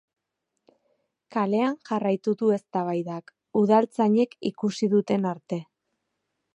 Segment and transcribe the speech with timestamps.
[1.35, 3.31] Kalean jarraitu du eztabaidak,
[3.63, 5.63] udaltzainek ikusi duten arte.